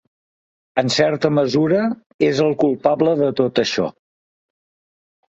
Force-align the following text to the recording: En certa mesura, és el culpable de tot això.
En 0.81 0.87
certa 0.93 1.29
mesura, 1.39 1.83
és 2.27 2.41
el 2.45 2.55
culpable 2.63 3.13
de 3.19 3.27
tot 3.41 3.61
això. 3.65 3.91